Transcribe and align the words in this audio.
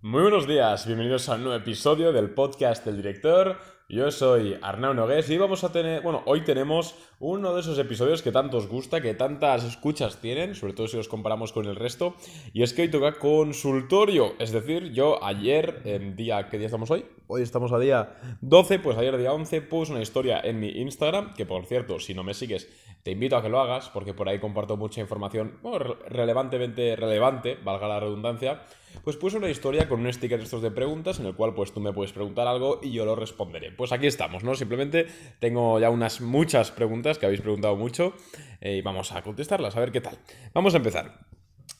Muy 0.00 0.22
buenos 0.22 0.46
días, 0.46 0.86
bienvenidos 0.86 1.28
a 1.28 1.34
un 1.34 1.42
nuevo 1.42 1.58
episodio 1.58 2.12
del 2.12 2.30
podcast 2.30 2.84
del 2.84 2.98
director. 2.98 3.58
Yo 3.90 4.10
soy 4.10 4.58
Arnau 4.60 4.92
Nogués 4.92 5.30
y 5.30 5.38
vamos 5.38 5.64
a 5.64 5.72
tener, 5.72 6.02
bueno, 6.02 6.20
hoy 6.26 6.42
tenemos 6.42 6.94
uno 7.20 7.54
de 7.54 7.62
esos 7.62 7.78
episodios 7.78 8.20
que 8.20 8.30
tanto 8.30 8.58
os 8.58 8.68
gusta, 8.68 9.00
que 9.00 9.14
tantas 9.14 9.64
escuchas 9.64 10.20
tienen, 10.20 10.54
sobre 10.54 10.74
todo 10.74 10.88
si 10.88 10.98
los 10.98 11.08
comparamos 11.08 11.54
con 11.54 11.64
el 11.64 11.74
resto, 11.74 12.14
y 12.52 12.62
es 12.62 12.74
que 12.74 12.82
hoy 12.82 12.90
toca 12.90 13.18
consultorio, 13.18 14.34
es 14.38 14.52
decir, 14.52 14.92
yo 14.92 15.24
ayer, 15.24 15.80
en 15.86 16.16
día, 16.16 16.50
¿qué 16.50 16.58
día 16.58 16.66
estamos 16.66 16.90
hoy? 16.90 17.06
Hoy 17.28 17.40
estamos 17.40 17.72
a 17.72 17.78
día 17.78 18.14
12, 18.42 18.78
pues 18.78 18.98
ayer 18.98 19.16
día 19.16 19.32
11 19.32 19.62
puse 19.62 19.92
una 19.92 20.02
historia 20.02 20.38
en 20.38 20.60
mi 20.60 20.68
Instagram, 20.68 21.32
que 21.32 21.46
por 21.46 21.64
cierto, 21.64 21.98
si 21.98 22.12
no 22.12 22.22
me 22.22 22.34
sigues, 22.34 22.68
te 23.02 23.12
invito 23.12 23.38
a 23.38 23.42
que 23.42 23.48
lo 23.48 23.58
hagas, 23.58 23.88
porque 23.88 24.12
por 24.12 24.28
ahí 24.28 24.38
comparto 24.38 24.76
mucha 24.76 25.00
información, 25.00 25.60
relevantemente 26.08 26.94
relevante, 26.94 27.56
valga 27.64 27.88
la 27.88 28.00
redundancia, 28.00 28.64
pues 29.04 29.16
puse 29.16 29.36
una 29.36 29.48
historia 29.48 29.88
con 29.88 30.00
un 30.00 30.12
sticker 30.12 30.38
de 30.38 30.44
estos 30.44 30.62
de 30.62 30.70
preguntas 30.70 31.20
en 31.20 31.26
el 31.26 31.34
cual 31.34 31.54
pues 31.54 31.72
tú 31.72 31.80
me 31.80 31.92
puedes 31.92 32.12
preguntar 32.12 32.46
algo 32.46 32.80
y 32.82 32.92
yo 32.92 33.04
lo 33.04 33.14
responderé. 33.14 33.70
Pues 33.78 33.92
aquí 33.92 34.08
estamos, 34.08 34.42
¿no? 34.42 34.56
Simplemente 34.56 35.06
tengo 35.38 35.78
ya 35.78 35.88
unas 35.88 36.20
muchas 36.20 36.72
preguntas 36.72 37.16
que 37.16 37.26
habéis 37.26 37.40
preguntado 37.40 37.76
mucho 37.76 38.12
eh, 38.60 38.78
y 38.78 38.82
vamos 38.82 39.12
a 39.12 39.22
contestarlas, 39.22 39.76
a 39.76 39.80
ver 39.80 39.92
qué 39.92 40.00
tal. 40.00 40.18
Vamos 40.52 40.74
a 40.74 40.78
empezar. 40.78 41.20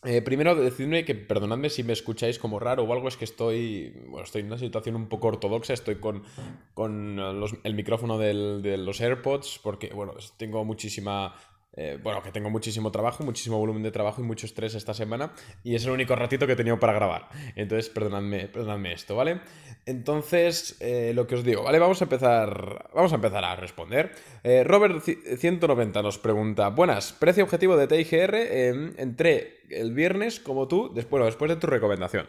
Eh, 0.04 0.22
primero, 0.22 0.54
decidme 0.54 1.04
que, 1.04 1.16
perdonadme 1.16 1.70
si 1.70 1.82
me 1.82 1.92
escucháis 1.92 2.38
como 2.38 2.60
raro 2.60 2.84
o 2.84 2.92
algo, 2.92 3.08
es 3.08 3.16
que 3.16 3.24
estoy, 3.24 3.92
bueno, 4.06 4.22
estoy 4.22 4.42
en 4.42 4.46
una 4.46 4.58
situación 4.58 4.94
un 4.94 5.08
poco 5.08 5.26
ortodoxa, 5.26 5.72
estoy 5.72 5.96
con, 5.96 6.22
con 6.72 7.18
el 7.64 7.74
micrófono 7.74 8.16
de 8.16 8.76
los 8.78 9.00
AirPods, 9.00 9.58
porque, 9.60 9.88
bueno, 9.88 10.14
tengo 10.36 10.64
muchísima 10.64 11.34
eh, 11.80 11.96
bueno, 12.02 12.20
que 12.24 12.32
tengo 12.32 12.50
muchísimo 12.50 12.90
trabajo, 12.90 13.22
muchísimo 13.22 13.56
volumen 13.56 13.84
de 13.84 13.92
trabajo 13.92 14.20
y 14.20 14.24
mucho 14.24 14.46
estrés 14.46 14.74
esta 14.74 14.94
semana 14.94 15.30
y 15.62 15.76
es 15.76 15.84
el 15.84 15.92
único 15.92 16.16
ratito 16.16 16.44
que 16.44 16.54
he 16.54 16.56
tenido 16.56 16.80
para 16.80 16.92
grabar. 16.92 17.28
Entonces, 17.54 17.88
perdonadme, 17.88 18.48
perdonadme 18.48 18.92
esto, 18.92 19.14
¿vale? 19.14 19.40
Entonces, 19.86 20.76
eh, 20.80 21.12
lo 21.14 21.28
que 21.28 21.36
os 21.36 21.44
digo, 21.44 21.62
¿vale? 21.62 21.78
Vamos 21.78 22.00
a 22.00 22.06
empezar, 22.06 22.90
vamos 22.92 23.12
a, 23.12 23.14
empezar 23.14 23.44
a 23.44 23.54
responder. 23.54 24.10
Eh, 24.42 24.64
Robert190 24.66 26.02
nos 26.02 26.18
pregunta, 26.18 26.68
buenas, 26.70 27.12
precio 27.12 27.44
objetivo 27.44 27.76
de 27.76 27.86
TIGR, 27.86 28.34
entré 28.98 29.60
el 29.70 29.94
viernes 29.94 30.40
como 30.40 30.66
tú, 30.66 30.90
después, 30.92 31.24
después 31.24 31.48
de 31.48 31.56
tu 31.56 31.68
recomendación. 31.68 32.26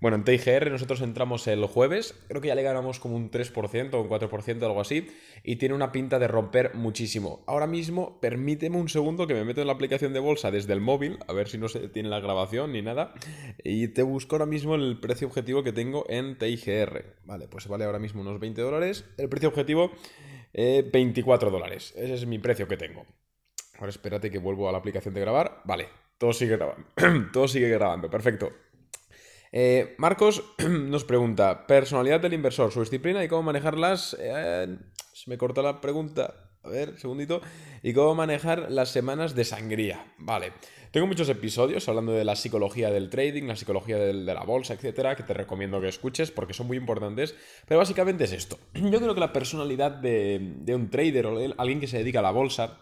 Bueno, 0.00 0.16
en 0.16 0.24
TIGR 0.24 0.70
nosotros 0.70 1.00
entramos 1.00 1.46
el 1.46 1.64
jueves, 1.66 2.14
creo 2.28 2.40
que 2.40 2.48
ya 2.48 2.54
le 2.54 2.62
ganamos 2.62 3.00
como 3.00 3.16
un 3.16 3.30
3% 3.30 3.94
o 3.94 4.02
un 4.02 4.08
4%, 4.08 4.62
algo 4.62 4.80
así, 4.80 5.08
y 5.42 5.56
tiene 5.56 5.74
una 5.74 5.92
pinta 5.92 6.18
de 6.18 6.28
romper 6.28 6.74
muchísimo. 6.74 7.42
Ahora 7.46 7.66
mismo, 7.66 8.20
permíteme 8.20 8.76
un 8.76 8.88
segundo 8.88 9.26
que 9.26 9.34
me 9.34 9.44
meto 9.44 9.60
en 9.60 9.68
la 9.68 9.72
aplicación 9.72 10.12
de 10.12 10.20
bolsa 10.20 10.50
desde 10.50 10.72
el 10.72 10.80
móvil, 10.80 11.18
a 11.26 11.32
ver 11.32 11.48
si 11.48 11.56
no 11.58 11.68
se 11.68 11.88
tiene 11.88 12.08
la 12.08 12.20
grabación 12.20 12.72
ni 12.72 12.82
nada, 12.82 13.14
y 13.64 13.88
te 13.88 14.02
busco 14.02 14.36
ahora 14.36 14.46
mismo 14.46 14.74
el 14.74 15.00
precio 15.00 15.26
objetivo 15.26 15.62
que 15.62 15.72
tengo 15.72 16.04
en 16.08 16.36
TIGR. 16.36 17.16
Vale, 17.24 17.48
pues 17.48 17.66
vale 17.66 17.84
ahora 17.84 17.98
mismo 17.98 18.20
unos 18.20 18.38
20 18.38 18.60
dólares. 18.60 19.04
El 19.16 19.28
precio 19.28 19.48
objetivo, 19.48 19.92
24 20.52 21.48
eh, 21.48 21.52
dólares. 21.52 21.94
Ese 21.96 22.14
es 22.14 22.26
mi 22.26 22.38
precio 22.38 22.68
que 22.68 22.76
tengo. 22.76 23.06
Ahora 23.78 23.90
espérate 23.90 24.30
que 24.30 24.38
vuelvo 24.38 24.68
a 24.68 24.72
la 24.72 24.78
aplicación 24.78 25.14
de 25.14 25.20
grabar. 25.20 25.62
Vale, 25.64 25.88
todo 26.18 26.32
sigue 26.32 26.56
grabando. 26.56 26.86
todo 27.32 27.48
sigue 27.48 27.68
grabando, 27.68 28.10
perfecto. 28.10 28.52
Eh, 29.58 29.94
Marcos 29.96 30.44
nos 30.68 31.04
pregunta, 31.04 31.66
personalidad 31.66 32.20
del 32.20 32.34
inversor, 32.34 32.70
su 32.72 32.80
disciplina 32.80 33.24
y 33.24 33.28
cómo 33.28 33.44
manejarlas. 33.44 34.14
Eh, 34.20 34.76
se 35.14 35.30
me 35.30 35.38
cortó 35.38 35.62
la 35.62 35.80
pregunta. 35.80 36.50
A 36.62 36.68
ver, 36.68 36.98
segundito. 36.98 37.40
Y 37.82 37.94
cómo 37.94 38.14
manejar 38.14 38.70
las 38.70 38.90
semanas 38.90 39.34
de 39.34 39.46
sangría. 39.46 40.12
Vale. 40.18 40.52
Tengo 40.90 41.06
muchos 41.06 41.30
episodios 41.30 41.88
hablando 41.88 42.12
de 42.12 42.26
la 42.26 42.36
psicología 42.36 42.90
del 42.90 43.08
trading, 43.08 43.44
la 43.44 43.56
psicología 43.56 43.96
de 43.96 44.12
la 44.12 44.44
bolsa, 44.44 44.74
etcétera, 44.74 45.16
que 45.16 45.22
te 45.22 45.32
recomiendo 45.32 45.80
que 45.80 45.88
escuches 45.88 46.30
porque 46.30 46.52
son 46.52 46.66
muy 46.66 46.76
importantes. 46.76 47.34
Pero 47.66 47.78
básicamente 47.78 48.24
es 48.24 48.32
esto. 48.32 48.58
Yo 48.74 49.00
creo 49.00 49.14
que 49.14 49.20
la 49.20 49.32
personalidad 49.32 49.90
de, 49.90 50.38
de 50.58 50.74
un 50.74 50.90
trader 50.90 51.24
o 51.24 51.38
alguien 51.56 51.80
que 51.80 51.86
se 51.86 51.96
dedica 51.96 52.18
a 52.18 52.22
la 52.22 52.30
bolsa 52.30 52.76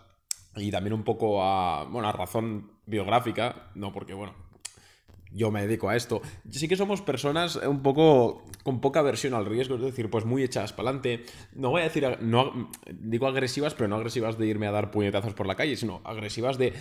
y 0.56 0.72
también 0.72 0.94
un 0.94 1.04
poco 1.04 1.40
a, 1.40 1.84
bueno, 1.84 2.08
a 2.08 2.12
razón 2.12 2.80
biográfica, 2.84 3.70
no 3.76 3.92
porque, 3.92 4.12
bueno, 4.14 4.34
yo 5.34 5.50
me 5.50 5.66
dedico 5.66 5.88
a 5.88 5.96
esto. 5.96 6.22
Sí 6.50 6.68
que 6.68 6.76
somos 6.76 7.02
personas 7.02 7.56
un 7.56 7.82
poco 7.82 8.44
con 8.62 8.80
poca 8.80 9.00
aversión 9.00 9.34
al 9.34 9.44
riesgo, 9.44 9.74
es 9.74 9.82
decir, 9.82 10.08
pues 10.08 10.24
muy 10.24 10.42
echadas 10.42 10.72
para 10.72 10.90
adelante. 10.90 11.24
No 11.54 11.70
voy 11.70 11.82
a 11.82 11.84
decir, 11.84 12.06
no, 12.20 12.70
digo 12.90 13.26
agresivas, 13.26 13.74
pero 13.74 13.88
no 13.88 13.96
agresivas 13.96 14.38
de 14.38 14.46
irme 14.46 14.66
a 14.66 14.70
dar 14.70 14.90
puñetazos 14.90 15.34
por 15.34 15.46
la 15.46 15.56
calle, 15.56 15.76
sino 15.76 16.00
agresivas 16.04 16.56
de 16.56 16.72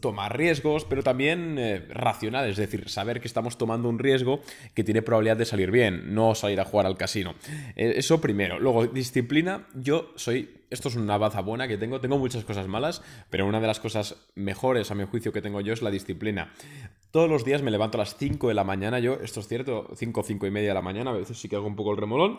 tomar 0.00 0.36
riesgos, 0.36 0.84
pero 0.84 1.02
también 1.02 1.56
eh, 1.58 1.86
racionales, 1.90 2.52
es 2.52 2.70
decir, 2.70 2.88
saber 2.88 3.20
que 3.20 3.28
estamos 3.28 3.58
tomando 3.58 3.88
un 3.88 3.98
riesgo 3.98 4.40
que 4.74 4.84
tiene 4.84 5.02
probabilidad 5.02 5.36
de 5.36 5.44
salir 5.44 5.70
bien, 5.70 6.14
no 6.14 6.34
salir 6.34 6.60
a 6.60 6.64
jugar 6.64 6.86
al 6.86 6.96
casino. 6.96 7.34
Eh, 7.76 7.94
eso 7.96 8.20
primero. 8.20 8.58
Luego, 8.58 8.86
disciplina, 8.86 9.66
yo 9.74 10.12
soy 10.16 10.58
esto 10.70 10.88
es 10.88 10.96
una 10.96 11.16
baza 11.16 11.40
buena 11.40 11.66
que 11.66 11.78
tengo. 11.78 12.00
Tengo 12.00 12.18
muchas 12.18 12.44
cosas 12.44 12.68
malas, 12.68 13.02
pero 13.30 13.46
una 13.46 13.60
de 13.60 13.66
las 13.66 13.80
cosas 13.80 14.16
mejores 14.34 14.90
a 14.90 14.94
mi 14.94 15.04
juicio 15.04 15.32
que 15.32 15.40
tengo 15.40 15.60
yo 15.60 15.72
es 15.72 15.82
la 15.82 15.90
disciplina. 15.90 16.52
Todos 17.10 17.30
los 17.30 17.42
días 17.42 17.62
me 17.62 17.70
levanto 17.70 17.96
a 17.96 18.00
las 18.00 18.16
5 18.16 18.48
de 18.48 18.54
la 18.54 18.64
mañana, 18.64 18.98
yo, 18.98 19.14
esto 19.22 19.40
es 19.40 19.48
cierto, 19.48 19.88
5, 19.96 20.22
5 20.22 20.46
y 20.46 20.50
media 20.50 20.68
de 20.68 20.74
la 20.74 20.82
mañana, 20.82 21.10
a 21.10 21.14
veces 21.14 21.38
sí 21.38 21.48
que 21.48 21.56
hago 21.56 21.66
un 21.66 21.76
poco 21.76 21.92
el 21.92 21.96
remolón. 21.96 22.38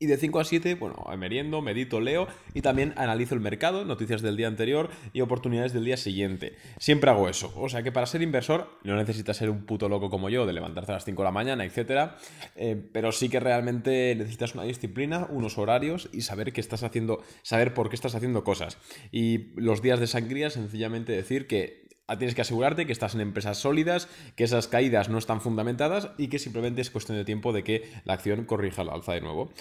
Y 0.00 0.06
de 0.06 0.16
5 0.16 0.38
a 0.38 0.44
7, 0.44 0.76
bueno, 0.76 1.04
meriendo, 1.18 1.60
medito, 1.60 2.00
leo 2.00 2.28
y 2.54 2.62
también 2.62 2.94
analizo 2.96 3.34
el 3.34 3.40
mercado, 3.40 3.84
noticias 3.84 4.22
del 4.22 4.36
día 4.36 4.46
anterior 4.46 4.90
y 5.12 5.22
oportunidades 5.22 5.72
del 5.72 5.84
día 5.84 5.96
siguiente. 5.96 6.54
Siempre 6.78 7.10
hago 7.10 7.28
eso. 7.28 7.52
O 7.56 7.68
sea 7.68 7.82
que 7.82 7.90
para 7.90 8.06
ser 8.06 8.22
inversor 8.22 8.70
no 8.84 8.94
necesitas 8.94 9.36
ser 9.36 9.50
un 9.50 9.66
puto 9.66 9.88
loco 9.88 10.08
como 10.08 10.30
yo, 10.30 10.46
de 10.46 10.52
levantarte 10.52 10.92
a 10.92 10.94
las 10.94 11.04
5 11.04 11.20
de 11.20 11.24
la 11.24 11.32
mañana, 11.32 11.64
etc. 11.64 12.12
Eh, 12.54 12.80
pero 12.92 13.10
sí 13.10 13.28
que 13.28 13.40
realmente 13.40 14.14
necesitas 14.14 14.54
una 14.54 14.62
disciplina, 14.62 15.26
unos 15.30 15.58
horarios 15.58 16.08
y 16.12 16.20
saber 16.20 16.52
qué 16.52 16.60
estás 16.60 16.84
haciendo, 16.84 17.20
saber 17.42 17.74
por 17.74 17.88
qué 17.88 17.96
estás 17.96 18.14
haciendo 18.14 18.44
cosas. 18.44 18.78
Y 19.10 19.60
los 19.60 19.82
días 19.82 19.98
de 19.98 20.06
sangría, 20.06 20.50
sencillamente 20.50 21.10
decir 21.10 21.48
que 21.48 21.87
tienes 22.16 22.34
que 22.34 22.40
asegurarte 22.40 22.86
que 22.86 22.92
estás 22.92 23.14
en 23.14 23.20
empresas 23.20 23.58
sólidas, 23.58 24.08
que 24.36 24.44
esas 24.44 24.68
caídas 24.68 25.08
no 25.08 25.18
están 25.18 25.40
fundamentadas 25.40 26.10
y 26.16 26.28
que 26.28 26.38
simplemente 26.38 26.80
es 26.80 26.90
cuestión 26.90 27.18
de 27.18 27.24
tiempo 27.24 27.52
de 27.52 27.64
que 27.64 27.90
la 28.04 28.14
acción 28.14 28.44
corrija 28.44 28.84
la 28.84 28.92
alza 28.92 29.12
de 29.12 29.20
nuevo. 29.20 29.52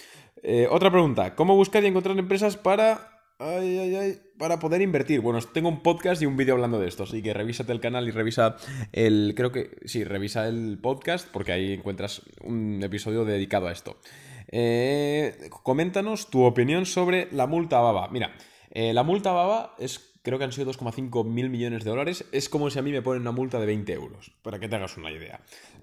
Eh, 0.44 0.68
otra 0.72 0.92
pregunta, 0.92 1.36
¿cómo 1.36 1.56
buscar 1.56 1.84
y 1.84 1.88
encontrar 1.88 2.18
empresas 2.18 2.56
para... 2.56 3.14
para 4.38 4.60
poder 4.60 4.82
invertir. 4.82 5.22
Bueno, 5.22 5.40
tengo 5.54 5.70
un 5.70 5.84
podcast 5.84 6.22
y 6.22 6.26
un 6.26 6.38
vídeo 6.38 6.54
hablando 6.56 6.80
de 6.80 6.88
esto, 6.88 7.04
así 7.04 7.22
que 7.22 7.34
revísate 7.34 7.72
el 7.72 7.80
canal 7.80 8.08
y 8.08 8.12
revisa 8.12 8.56
el... 8.94 9.34
Creo 9.36 9.52
que... 9.52 9.78
Sí, 9.86 10.04
revisa 10.04 10.48
el 10.48 10.80
podcast 10.82 11.28
porque 11.32 11.52
ahí 11.52 11.74
encuentras 11.74 12.22
un 12.42 12.82
episodio 12.82 13.26
dedicado 13.26 13.68
a 13.68 13.72
esto. 13.72 13.98
Eh, 14.50 15.50
coméntanos 15.64 16.30
tu 16.30 16.44
opinión 16.44 16.86
sobre 16.86 17.28
la 17.32 17.48
multa 17.48 17.80
BABA. 17.80 18.08
Mira, 18.10 18.34
eh, 18.72 18.94
la 18.94 19.04
multa 19.04 19.32
BABA 19.32 19.76
es 19.78 20.00
creo 20.28 20.38
que 20.38 20.44
han 20.44 20.52
sido 20.52 20.70
2,5 20.74 21.24
mil 21.24 21.50
millones 21.50 21.86
de 21.86 21.90
dólares. 21.90 22.26
Es 22.34 22.50
como 22.50 22.70
si 22.70 22.78
a 22.78 22.82
mí 22.82 22.92
me 22.92 23.02
ponen 23.02 23.22
una 23.22 23.32
multa 23.32 23.62
de 23.62 23.66
20 23.66 23.94
euros, 23.94 24.34
para 24.42 24.60
que 24.60 24.68
te 24.68 24.76
hagas 24.76 24.98
una 24.98 25.10
idea. 25.10 25.40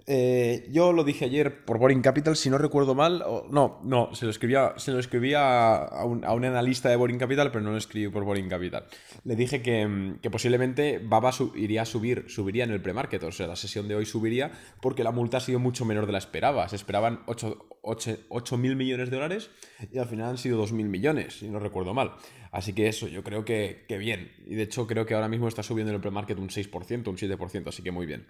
Eh, 0.06 0.68
yo 0.70 0.92
lo 0.92 1.02
dije 1.02 1.24
ayer 1.24 1.64
por 1.64 1.78
Boring 1.78 2.02
Capital, 2.02 2.36
si 2.36 2.50
no 2.50 2.58
recuerdo 2.58 2.94
mal, 2.94 3.24
no, 3.50 3.80
no, 3.82 4.14
se 4.14 4.26
lo 4.26 4.30
escribía, 4.30 4.74
se 4.76 4.92
lo 4.92 4.98
escribía 4.98 5.76
a, 5.76 6.04
un, 6.04 6.24
analista 6.26 6.90
de 6.90 6.96
Boring 6.96 7.18
Capital, 7.18 7.50
pero 7.50 7.64
no 7.64 7.70
lo 7.70 7.78
escribí 7.78 8.08
por 8.08 8.24
Boring 8.24 8.50
Capital. 8.50 8.84
Le 9.24 9.34
dije 9.34 9.62
que, 9.62 10.28
posiblemente 10.30 11.00
Baba 11.02 11.30
iría 11.54 11.80
a 11.80 11.86
subir, 11.86 12.26
subiría 12.28 12.64
en 12.64 12.70
el 12.70 12.82
premarket, 12.82 13.22
o 13.22 13.32
sea, 13.32 13.46
la 13.46 13.56
sesión 13.56 13.88
de 13.88 13.96
hoy 13.96 14.04
subiría 14.04 14.52
porque 14.82 15.04
la 15.04 15.10
multa 15.10 15.38
ha 15.38 15.40
sido 15.40 15.58
mucho 15.58 15.86
menor 15.86 16.04
de 16.04 16.12
la 16.12 16.18
esperaba. 16.18 16.68
Se 16.68 16.76
esperaban 16.76 17.20
8 17.24 18.58
mil 18.58 18.76
millones 18.76 19.08
de 19.08 19.16
dólares 19.16 19.48
y 19.90 19.98
al 19.98 20.06
final 20.06 20.28
han 20.28 20.38
sido 20.38 20.58
2 20.58 20.72
mil 20.72 20.90
millones, 20.90 21.38
si 21.38 21.48
no 21.48 21.60
recuerdo 21.60 21.94
mal. 21.94 22.12
Así 22.54 22.72
que 22.72 22.86
eso, 22.86 23.08
yo 23.08 23.24
creo 23.24 23.44
que, 23.44 23.84
que 23.88 23.98
bien. 23.98 24.30
Y 24.46 24.54
de 24.54 24.62
hecho 24.64 24.86
creo 24.86 25.06
que 25.06 25.14
ahora 25.14 25.28
mismo 25.28 25.48
está 25.48 25.62
subiendo 25.62 25.90
en 25.90 25.96
el 25.96 26.00
premarket 26.00 26.38
un 26.38 26.48
6%, 26.48 27.08
un 27.08 27.16
7%, 27.16 27.68
así 27.68 27.82
que 27.82 27.90
muy 27.90 28.06
bien. 28.06 28.26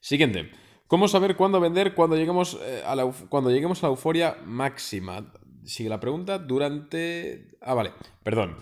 Siguiente. 0.00 0.50
¿Cómo 0.86 1.08
saber 1.08 1.36
cuándo 1.36 1.60
vender 1.60 1.94
cuando 1.94 2.16
lleguemos, 2.16 2.58
eh, 2.62 2.82
a 2.86 2.94
la, 2.94 3.10
cuando 3.28 3.50
lleguemos 3.50 3.82
a 3.82 3.86
la 3.86 3.90
euforia 3.90 4.36
máxima? 4.44 5.32
Sigue 5.64 5.88
la 5.88 5.98
pregunta. 5.98 6.38
Durante... 6.38 7.56
Ah, 7.60 7.74
vale. 7.74 7.92
Perdón. 8.22 8.56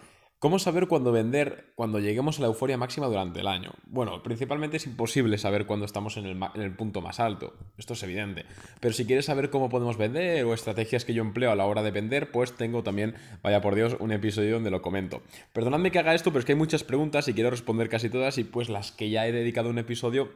¿Cómo 0.44 0.58
saber 0.58 0.88
cuándo 0.88 1.11
vender 1.11 1.73
cuando 1.75 2.00
lleguemos 2.00 2.37
a 2.37 2.43
la 2.43 2.49
euforia 2.49 2.76
máxima 2.76 3.06
durante 3.06 3.41
el 3.41 3.46
año? 3.46 3.70
Bueno, 3.87 4.23
principalmente 4.23 4.76
es 4.76 4.85
imposible 4.85 5.38
saber 5.38 5.64
cuándo 5.64 5.87
estamos 5.87 6.19
en 6.19 6.26
el, 6.26 6.76
punto 6.76 7.00
más 7.00 7.19
alto, 7.19 7.55
esto 7.79 7.94
es 7.94 8.02
evidente. 8.02 8.44
Pero 8.79 8.93
si 8.93 9.06
quieres 9.06 9.25
saber 9.25 9.49
cómo 9.49 9.70
podemos 9.70 9.96
vender 9.96 10.44
o 10.44 10.52
estrategias 10.52 11.06
que 11.06 11.14
yo 11.14 11.23
empleo 11.23 11.50
a 11.50 11.56
la 11.56 11.64
hora 11.64 11.82
de 11.82 11.93
vender, 11.93 12.31
pues 12.31 12.52
tengo 12.52 12.82
también, 12.82 13.14
vaya 13.43 13.62
por 13.62 13.75
Dios, 13.75 13.96
un 14.00 14.12
episodio 14.12 14.56
donde 14.56 14.70
lo 14.70 14.82
comento. 14.82 15.23
Perdonadme 15.55 15.91
que 15.91 15.99
haga 15.99 16.14
esto, 16.14 16.29
pero 16.29 16.41
es 16.41 16.44
que 16.44 16.52
hay 16.52 16.58
muchas 16.58 16.85
preguntas 16.85 17.26
y 17.26 17.32
quiero 17.32 17.49
responder 17.49 17.88
casi 17.88 18.11
todas 18.11 18.37
y 18.37 18.44
pues 18.44 18.69
las 18.69 18.93
que 18.93 19.08
ya 19.08 19.26
he 19.26 19.32
dedicado 19.32 19.70
un 19.70 19.79
episodio, 19.79 20.29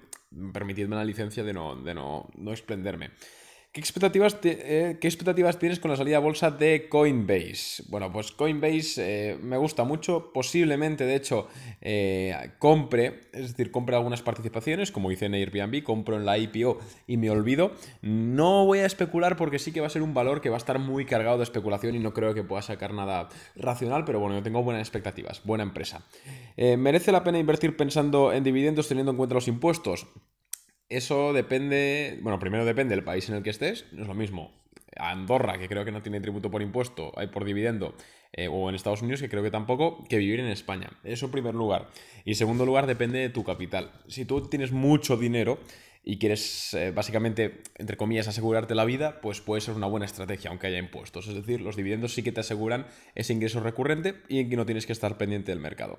permitidme 0.54 0.96
la 0.96 1.04
licencia 1.04 1.44
de 1.44 1.52
no, 1.52 1.76
de 1.76 1.92
no, 1.92 2.30
no 2.34 2.52
exprenderme. 2.52 3.10
¿Qué 3.78 3.82
expectativas, 3.82 4.36
eh, 4.42 4.98
¿Qué 5.00 5.06
expectativas, 5.06 5.56
tienes 5.60 5.78
con 5.78 5.92
la 5.92 5.96
salida 5.96 6.16
a 6.16 6.18
bolsa 6.18 6.50
de 6.50 6.88
Coinbase? 6.88 7.84
Bueno, 7.88 8.10
pues 8.10 8.32
Coinbase 8.32 8.94
eh, 8.96 9.38
me 9.40 9.56
gusta 9.56 9.84
mucho. 9.84 10.32
Posiblemente, 10.32 11.04
de 11.04 11.14
hecho, 11.14 11.46
eh, 11.80 12.54
compre, 12.58 13.20
es 13.32 13.52
decir, 13.52 13.70
compre 13.70 13.94
algunas 13.94 14.20
participaciones, 14.20 14.90
como 14.90 15.12
hice 15.12 15.26
en 15.26 15.34
Airbnb, 15.34 15.84
compro 15.84 16.16
en 16.16 16.26
la 16.26 16.36
IPO 16.38 16.80
y 17.06 17.18
me 17.18 17.30
olvido. 17.30 17.70
No 18.02 18.66
voy 18.66 18.80
a 18.80 18.86
especular 18.86 19.36
porque 19.36 19.60
sí 19.60 19.70
que 19.70 19.80
va 19.80 19.86
a 19.86 19.90
ser 19.90 20.02
un 20.02 20.12
valor 20.12 20.40
que 20.40 20.50
va 20.50 20.56
a 20.56 20.58
estar 20.58 20.80
muy 20.80 21.04
cargado 21.04 21.36
de 21.36 21.44
especulación 21.44 21.94
y 21.94 22.00
no 22.00 22.12
creo 22.12 22.34
que 22.34 22.42
pueda 22.42 22.62
sacar 22.62 22.92
nada 22.92 23.28
racional, 23.54 24.04
pero 24.04 24.18
bueno, 24.18 24.34
yo 24.34 24.42
tengo 24.42 24.60
buenas 24.64 24.82
expectativas, 24.82 25.40
buena 25.44 25.62
empresa. 25.62 26.04
¿Merece 26.56 27.12
la 27.12 27.22
pena 27.22 27.38
invertir 27.38 27.76
pensando 27.76 28.32
en 28.32 28.42
dividendos 28.42 28.88
teniendo 28.88 29.12
en 29.12 29.18
cuenta 29.18 29.36
los 29.36 29.46
impuestos? 29.46 30.08
Eso 30.88 31.34
depende, 31.34 32.18
bueno, 32.22 32.38
primero 32.38 32.64
depende 32.64 32.94
del 32.94 33.04
país 33.04 33.28
en 33.28 33.36
el 33.36 33.42
que 33.42 33.50
estés, 33.50 33.84
no 33.92 34.02
es 34.02 34.08
lo 34.08 34.14
mismo. 34.14 34.52
Andorra, 34.96 35.58
que 35.58 35.68
creo 35.68 35.84
que 35.84 35.92
no 35.92 36.02
tiene 36.02 36.20
tributo 36.20 36.50
por 36.50 36.62
impuesto, 36.62 37.12
hay 37.16 37.26
por 37.26 37.44
dividendo, 37.44 37.94
eh, 38.32 38.48
o 38.48 38.68
en 38.68 38.74
Estados 38.74 39.02
Unidos, 39.02 39.20
que 39.20 39.28
creo 39.28 39.42
que 39.42 39.50
tampoco, 39.50 40.04
que 40.08 40.16
vivir 40.16 40.40
en 40.40 40.46
España. 40.46 40.90
Eso 41.04 41.26
en 41.26 41.32
primer 41.32 41.54
lugar. 41.54 41.88
Y 42.24 42.30
en 42.30 42.36
segundo 42.36 42.64
lugar, 42.64 42.86
depende 42.86 43.18
de 43.18 43.28
tu 43.28 43.44
capital. 43.44 43.92
Si 44.06 44.24
tú 44.24 44.48
tienes 44.48 44.72
mucho 44.72 45.16
dinero 45.16 45.58
y 46.04 46.18
quieres, 46.18 46.72
eh, 46.72 46.90
básicamente, 46.90 47.62
entre 47.76 47.98
comillas, 47.98 48.26
asegurarte 48.26 48.74
la 48.74 48.86
vida, 48.86 49.20
pues 49.20 49.42
puede 49.42 49.60
ser 49.60 49.74
una 49.74 49.86
buena 49.86 50.06
estrategia, 50.06 50.50
aunque 50.50 50.68
haya 50.68 50.78
impuestos. 50.78 51.28
Es 51.28 51.34
decir, 51.34 51.60
los 51.60 51.76
dividendos 51.76 52.14
sí 52.14 52.22
que 52.22 52.32
te 52.32 52.40
aseguran 52.40 52.86
ese 53.14 53.34
ingreso 53.34 53.60
recurrente 53.60 54.14
y 54.28 54.40
en 54.40 54.48
que 54.48 54.56
no 54.56 54.64
tienes 54.64 54.86
que 54.86 54.92
estar 54.92 55.18
pendiente 55.18 55.52
del 55.52 55.60
mercado. 55.60 55.98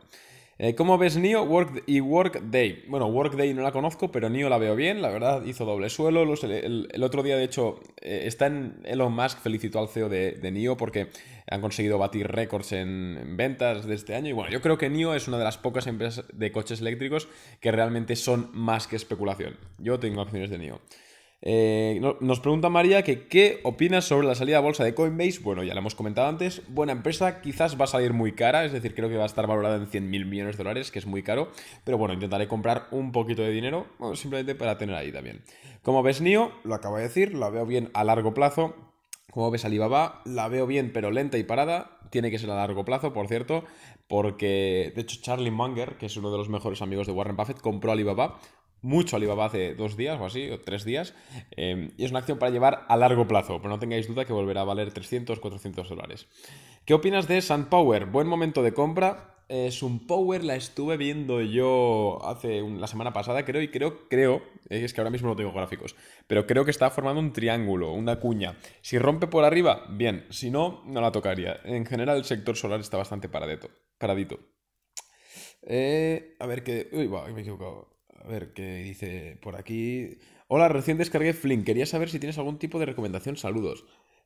Eh, 0.61 0.75
¿Cómo 0.75 0.97
ves 0.97 1.15
NIO 1.15 1.43
Work 1.43 1.83
y 1.85 2.01
Workday? 2.01 2.83
Bueno, 2.89 3.07
Workday 3.07 3.53
no 3.53 3.61
la 3.61 3.71
conozco, 3.71 4.11
pero 4.11 4.29
NIO 4.29 4.49
la 4.49 4.57
veo 4.57 4.75
bien, 4.75 5.01
la 5.01 5.07
verdad, 5.07 5.45
hizo 5.45 5.63
doble 5.63 5.89
suelo. 5.89 6.23
el, 6.23 7.01
otro 7.01 7.23
día, 7.23 7.37
de 7.37 7.45
hecho, 7.45 7.79
eh, 8.01 8.23
está 8.25 8.47
en 8.47 8.75
Elon 8.83 9.13
Musk, 9.13 9.39
felicitó 9.39 9.79
al 9.79 9.87
CEO 9.87 10.09
de, 10.09 10.37
NIO 10.51 10.75
porque 10.75 11.07
han 11.49 11.61
conseguido 11.61 11.97
batir 11.97 12.27
récords 12.27 12.73
en, 12.73 13.37
ventas 13.37 13.85
de 13.85 13.95
este 13.95 14.15
año. 14.15 14.31
Y 14.31 14.33
bueno, 14.33 14.51
yo 14.51 14.59
creo 14.59 14.77
que 14.77 14.89
NIO 14.89 15.15
es 15.15 15.29
una 15.29 15.37
de 15.37 15.45
las 15.45 15.57
pocas 15.57 15.87
empresas 15.87 16.25
de 16.33 16.51
coches 16.51 16.81
eléctricos 16.81 17.29
que 17.61 17.71
realmente 17.71 18.17
son 18.17 18.49
más 18.51 18.85
que 18.85 18.97
especulación. 18.97 19.55
Yo 19.77 19.97
tengo 19.97 20.19
acciones 20.19 20.49
de 20.49 20.57
NIO. 20.57 20.81
Eh, 21.41 22.01
nos 22.19 22.41
pregunta 22.41 22.67
María 22.69 23.03
que 23.03 23.27
qué 23.27 23.61
opinas 23.63 24.03
sobre 24.03 24.27
la 24.27 24.35
salida 24.35 24.57
a 24.57 24.61
bolsa 24.61 24.83
de 24.83 24.93
Coinbase. 24.93 25.39
Bueno, 25.39 25.63
ya 25.63 25.73
lo 25.73 25.79
hemos 25.79 25.95
comentado 25.95 26.27
antes. 26.27 26.61
Buena 26.67 26.91
empresa, 26.91 27.41
quizás 27.41 27.79
va 27.79 27.85
a 27.85 27.87
salir 27.87 28.13
muy 28.13 28.33
cara, 28.33 28.65
es 28.65 28.73
decir, 28.73 28.93
creo 28.93 29.09
que 29.09 29.15
va 29.15 29.23
a 29.23 29.27
estar 29.27 29.47
valorada 29.47 29.77
en 29.77 29.87
100 29.87 30.09
mil 30.09 30.25
millones 30.25 30.57
de 30.57 30.63
dólares, 30.63 30.91
que 30.91 30.99
es 30.99 31.05
muy 31.05 31.23
caro. 31.23 31.49
Pero 31.85 31.97
bueno, 31.97 32.13
intentaré 32.13 32.47
comprar 32.47 32.87
un 32.91 33.11
poquito 33.11 33.41
de 33.41 33.51
dinero, 33.51 33.87
simplemente 34.15 34.55
para 34.55 34.77
tener 34.77 34.95
ahí 34.95 35.11
también. 35.11 35.41
Como 35.81 36.03
ves, 36.03 36.21
NIO, 36.21 36.51
lo 36.63 36.75
acabo 36.75 36.97
de 36.97 37.03
decir, 37.03 37.33
la 37.33 37.49
veo 37.49 37.65
bien 37.65 37.89
a 37.93 38.03
largo 38.03 38.33
plazo. 38.33 38.75
Como 39.31 39.51
ves, 39.51 39.63
Alibaba, 39.63 40.21
la 40.25 40.47
veo 40.49 40.65
bien, 40.67 40.91
pero 40.91 41.11
lenta 41.11 41.37
y 41.37 41.43
parada. 41.43 41.99
Tiene 42.09 42.31
que 42.31 42.39
ser 42.39 42.49
a 42.49 42.55
largo 42.55 42.83
plazo, 42.83 43.13
por 43.13 43.27
cierto, 43.27 43.63
porque 44.07 44.91
de 44.95 45.01
hecho 45.01 45.21
Charlie 45.21 45.51
Munger, 45.51 45.97
que 45.97 46.07
es 46.07 46.17
uno 46.17 46.31
de 46.31 46.39
los 46.39 46.49
mejores 46.49 46.81
amigos 46.81 47.05
de 47.05 47.13
Warren 47.13 47.37
Buffett, 47.37 47.61
compró 47.61 47.91
Alibaba 47.91 48.39
mucho 48.81 49.15
Alibaba 49.15 49.45
hace 49.45 49.75
dos 49.75 49.97
días 49.97 50.19
o 50.19 50.25
así, 50.25 50.49
o 50.49 50.59
tres 50.59 50.83
días, 50.83 51.13
em, 51.51 51.91
y 51.97 52.05
es 52.05 52.11
una 52.11 52.19
acción 52.19 52.39
para 52.39 52.51
llevar 52.51 52.85
a 52.87 52.97
largo 52.97 53.27
plazo, 53.27 53.57
pero 53.57 53.69
no 53.69 53.79
tengáis 53.79 54.07
duda 54.07 54.25
que 54.25 54.33
volverá 54.33 54.61
a 54.61 54.65
valer 54.65 54.91
300, 54.91 55.39
400 55.39 55.89
dólares. 55.89 56.27
¿Qué 56.85 56.93
opinas 56.93 57.27
de 57.27 57.41
SunPower? 57.41 58.05
Buen 58.05 58.27
momento 58.27 58.63
de 58.63 58.73
compra. 58.73 59.35
Eh, 59.51 59.71
SunPower 59.71 60.43
la 60.43 60.55
estuve 60.55 60.95
viendo 60.95 61.41
yo 61.41 62.19
hace 62.23 62.61
la 62.61 62.85
semana 62.85 63.13
pasada, 63.13 63.45
creo, 63.45 63.63
y 63.63 63.69
creo, 63.69 64.07
creo, 64.07 64.43
eh, 64.69 64.83
es 64.83 64.93
que 64.93 65.01
ahora 65.01 65.09
mismo 65.09 65.27
no 65.27 65.35
tengo 65.35 65.51
gráficos, 65.51 65.95
pero 66.27 66.45
creo 66.45 66.65
que 66.65 66.71
está 66.71 66.91
formando 66.91 67.19
un 67.19 67.33
triángulo, 67.33 67.91
una 67.93 68.19
cuña. 68.19 68.57
Si 68.81 68.99
rompe 68.99 69.25
por 69.25 69.43
arriba, 69.43 69.87
bien, 69.89 70.27
si 70.29 70.51
no, 70.51 70.83
no 70.85 71.01
la 71.01 71.11
tocaría. 71.11 71.59
En 71.63 71.87
general 71.87 72.17
el 72.17 72.25
sector 72.25 72.55
solar 72.55 72.79
está 72.79 72.97
bastante 72.97 73.27
paradito. 73.27 73.71
paradito. 73.97 74.39
Eh, 75.63 76.35
a 76.39 76.45
ver 76.45 76.63
qué... 76.63 76.89
Uy, 76.91 77.07
va, 77.07 77.27
me 77.27 77.39
he 77.39 77.41
equivocado. 77.41 77.98
A 78.23 78.27
ver 78.27 78.53
qué 78.53 78.75
dice 78.77 79.37
por 79.41 79.55
aquí. 79.55 80.17
Hola, 80.47 80.67
recién 80.67 80.97
descargué 80.97 81.33
Flink. 81.33 81.65
Quería 81.65 81.85
saber 81.85 82.09
si 82.09 82.19
tienes 82.19 82.37
algún 82.37 82.59
tipo 82.59 82.79
de 82.79 82.85
recomendación. 82.85 83.37
Saludos. 83.37 83.85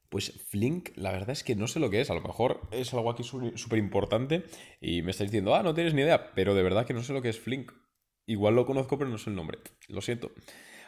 Pues 0.10 0.32
Flink, 0.48 0.90
la 0.96 1.12
verdad 1.12 1.32
es 1.32 1.44
que 1.44 1.56
no 1.56 1.68
sé 1.68 1.80
lo 1.80 1.90
que 1.90 2.02
es. 2.02 2.10
A 2.10 2.16
lo 2.16 2.22
mejor 2.22 2.62
es 2.72 2.94
algo 2.94 3.10
aquí 3.10 3.24
súper 3.24 3.80
importante 3.80 4.44
y 4.82 5.02
me 5.02 5.12
estáis 5.12 5.32
diciendo, 5.32 5.56
ah, 5.56 5.64
no 5.64 5.74
tienes 5.74 5.94
ni 5.94 6.02
idea. 6.02 6.34
Pero 6.34 6.56
de 6.56 6.64
verdad 6.64 6.86
que 6.86 6.94
no 6.94 7.04
sé 7.04 7.14
lo 7.14 7.22
que 7.22 7.30
es 7.30 7.40
Flink. 7.40 7.72
Igual 8.26 8.56
lo 8.56 8.66
conozco, 8.66 8.98
pero 8.98 9.10
no 9.10 9.18
sé 9.18 9.30
el 9.30 9.36
nombre. 9.36 9.60
Lo 9.90 10.02
siento. 10.02 10.32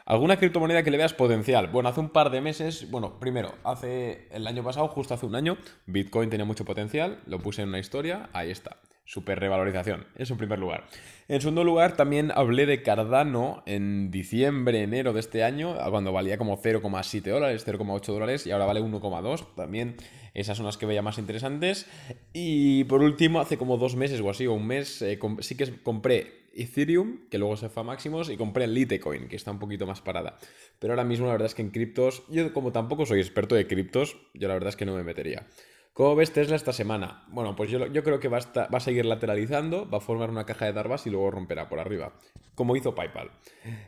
¿Alguna 0.07 0.37
criptomoneda 0.37 0.83
que 0.83 0.91
le 0.91 0.97
veas 0.97 1.15
potencial? 1.15 1.67
Bueno, 1.67 1.89
hace 1.89 1.99
un 1.99 2.09
par 2.09 2.29
de 2.29 2.39
meses, 2.39 2.91
bueno, 2.91 3.19
primero, 3.19 3.55
hace 3.63 4.27
el 4.29 4.45
año 4.45 4.63
pasado, 4.63 4.87
justo 4.87 5.15
hace 5.15 5.25
un 5.25 5.33
año, 5.33 5.57
Bitcoin 5.87 6.29
tenía 6.29 6.45
mucho 6.45 6.63
potencial, 6.63 7.21
lo 7.25 7.39
puse 7.39 7.63
en 7.63 7.69
una 7.69 7.79
historia, 7.79 8.29
ahí 8.31 8.51
está 8.51 8.77
super 9.05 9.39
revalorización. 9.39 10.05
Eso 10.15 10.33
en 10.33 10.37
primer 10.37 10.59
lugar. 10.59 10.85
En 11.27 11.41
segundo 11.41 11.63
lugar, 11.63 11.95
también 11.95 12.31
hablé 12.35 12.65
de 12.65 12.83
Cardano 12.83 13.63
en 13.65 14.11
diciembre, 14.11 14.83
enero 14.83 15.13
de 15.13 15.19
este 15.21 15.43
año, 15.43 15.75
cuando 15.89 16.11
valía 16.11 16.37
como 16.37 16.61
0,7 16.61 17.21
dólares, 17.23 17.65
0,8 17.65 18.05
dólares 18.05 18.45
y 18.45 18.51
ahora 18.51 18.65
vale 18.65 18.81
1,2. 18.81 19.55
También 19.55 19.95
esas 20.33 20.57
son 20.57 20.65
las 20.65 20.77
que 20.77 20.85
veía 20.85 21.01
más 21.01 21.17
interesantes. 21.17 21.87
Y 22.33 22.83
por 22.85 23.01
último, 23.01 23.39
hace 23.39 23.57
como 23.57 23.77
dos 23.77 23.95
meses 23.95 24.21
o 24.21 24.29
así, 24.29 24.47
o 24.47 24.53
un 24.53 24.67
mes, 24.67 25.01
eh, 25.01 25.19
sí 25.39 25.55
que 25.55 25.81
compré 25.81 26.44
Ethereum, 26.55 27.27
que 27.29 27.37
luego 27.37 27.57
se 27.57 27.69
fue 27.69 27.81
a 27.81 27.85
máximos, 27.85 28.29
y 28.29 28.37
compré 28.37 28.67
Litecoin, 28.67 29.27
que 29.27 29.35
está 29.35 29.51
un 29.51 29.59
poquito 29.59 29.85
más 29.85 30.01
parada. 30.01 30.37
Pero 30.79 30.93
ahora 30.93 31.03
mismo 31.03 31.25
la 31.25 31.33
verdad 31.33 31.47
es 31.47 31.55
que 31.55 31.61
en 31.61 31.71
criptos, 31.71 32.23
yo 32.29 32.53
como 32.53 32.71
tampoco 32.71 33.05
soy 33.05 33.19
experto 33.19 33.55
de 33.55 33.67
criptos, 33.67 34.17
yo 34.33 34.47
la 34.47 34.53
verdad 34.53 34.69
es 34.69 34.75
que 34.75 34.85
no 34.85 34.95
me 34.95 35.03
metería. 35.03 35.47
¿Cómo 35.95 36.13
ves 36.17 36.33
Tesla 36.33 36.57
esta 36.57 36.73
semana? 36.73 37.23
Bueno, 37.29 37.55
pues 37.55 37.71
yo, 37.71 37.79
creo 38.03 38.19
que 38.19 38.27
va 38.27 38.39
a, 38.39 38.79
seguir 38.81 39.05
lateralizando, 39.05 39.89
va 39.89 39.99
a 39.99 40.01
formar 40.01 40.29
una 40.29 40.45
caja 40.45 40.65
de 40.65 40.73
Darvas 40.73 41.07
y 41.07 41.09
luego 41.09 41.31
romperá 41.31 41.69
por 41.69 41.79
arriba, 41.79 42.11
como 42.53 42.75
hizo 42.75 42.93
PayPal. 42.93 43.31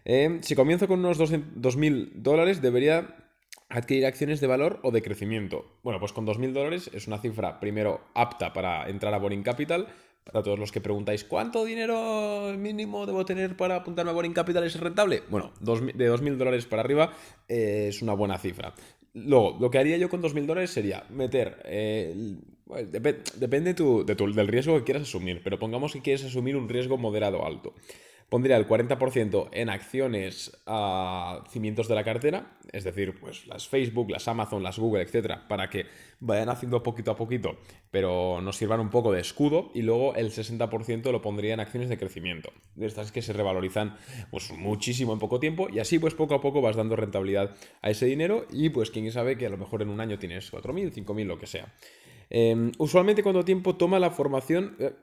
Eh, 0.05 0.39
si 0.41 0.55
comienzo 0.55 0.87
con 0.87 0.99
unos 0.99 1.19
2.000 1.19 2.11
dólares, 2.13 2.61
debería 2.61 3.27
adquirir 3.67 4.05
acciones 4.05 4.39
de 4.39 4.47
valor 4.47 4.79
o 4.83 4.91
de 4.91 5.01
crecimiento. 5.01 5.79
Bueno, 5.83 5.99
pues 5.99 6.13
con 6.13 6.25
2.000 6.25 6.53
dólares 6.53 6.89
es 6.93 7.07
una 7.07 7.17
cifra, 7.17 7.59
primero, 7.59 7.99
apta 8.13 8.53
para 8.53 8.87
entrar 8.89 9.13
a 9.13 9.17
Boring 9.17 9.43
Capital. 9.43 9.87
Para 10.31 10.43
todos 10.43 10.59
los 10.59 10.71
que 10.71 10.81
preguntáis, 10.81 11.23
¿cuánto 11.23 11.63
dinero 11.63 12.53
mínimo 12.57 13.05
debo 13.05 13.23
tener 13.25 13.55
para 13.55 13.77
apuntarme 13.77 14.11
a 14.11 14.13
Boring 14.13 14.33
Capital 14.33 14.65
es 14.65 14.77
rentable? 14.77 15.23
Bueno, 15.29 15.53
de 15.59 16.11
2.000 16.11 16.35
dólares 16.35 16.65
para 16.65 16.81
arriba 16.81 17.13
eh, 17.47 17.87
es 17.89 18.01
una 18.01 18.13
buena 18.13 18.37
cifra. 18.37 18.73
Luego, 19.13 19.57
lo 19.59 19.71
que 19.71 19.79
haría 19.79 19.97
yo 19.97 20.09
con 20.09 20.21
2.000 20.21 20.45
dólares 20.45 20.71
sería 20.71 21.05
meter... 21.09 21.61
Eh, 21.65 22.35
depende 23.37 23.73
del 23.73 24.47
riesgo 24.49 24.77
que 24.77 24.83
quieras 24.83 25.03
asumir, 25.03 25.41
pero 25.41 25.57
pongamos 25.57 25.93
que 25.93 26.01
quieres 26.01 26.25
asumir 26.25 26.57
un 26.57 26.67
riesgo 26.67 26.97
moderado 26.97 27.45
alto 27.45 27.73
pondría 28.29 28.57
el 28.57 28.67
40% 28.67 29.49
en 29.53 29.69
acciones 29.69 30.51
a 30.65 31.43
cimientos 31.49 31.87
de 31.87 31.95
la 31.95 32.03
cartera, 32.03 32.57
es 32.73 32.83
decir, 32.83 33.17
pues 33.19 33.47
las 33.47 33.67
Facebook, 33.67 34.09
las 34.09 34.27
Amazon, 34.27 34.63
las 34.63 34.77
Google, 34.77 35.01
etcétera, 35.01 35.47
para 35.47 35.69
que 35.69 35.85
vayan 36.19 36.49
haciendo 36.49 36.83
poquito 36.83 37.11
a 37.11 37.15
poquito, 37.15 37.57
pero 37.89 38.41
nos 38.41 38.57
sirvan 38.57 38.81
un 38.81 38.89
poco 38.89 39.11
de 39.13 39.21
escudo, 39.21 39.71
y 39.73 39.81
luego 39.81 40.13
el 40.15 40.31
60% 40.31 41.11
lo 41.11 41.21
pondría 41.21 41.53
en 41.53 41.61
acciones 41.61 41.87
de 41.87 41.97
crecimiento, 41.97 42.51
de 42.75 42.87
estas 42.87 43.11
que 43.11 43.21
se 43.21 43.31
revalorizan 43.31 43.95
pues 44.29 44.51
muchísimo 44.51 45.13
en 45.13 45.19
poco 45.19 45.39
tiempo, 45.39 45.69
y 45.71 45.79
así 45.79 45.97
pues 45.97 46.13
poco 46.13 46.35
a 46.35 46.41
poco 46.41 46.61
vas 46.61 46.75
dando 46.75 46.97
rentabilidad 46.97 47.55
a 47.81 47.89
ese 47.89 48.07
dinero, 48.07 48.45
y 48.51 48.69
pues 48.69 48.91
quién 48.91 49.09
sabe 49.11 49.37
que 49.37 49.45
a 49.45 49.49
lo 49.49 49.57
mejor 49.57 49.81
en 49.81 49.89
un 49.89 50.01
año 50.01 50.19
tienes 50.19 50.51
4.000, 50.51 50.93
5.000, 50.93 51.25
lo 51.25 51.39
que 51.39 51.47
sea. 51.47 51.73
Em, 52.29 52.73
usualmente 52.77 53.23
cuánto 53.23 53.45
tiempo 53.45 53.77
toma 53.77 53.99
la 53.99 54.11
formación... 54.11 54.75
Eh, 54.79 54.93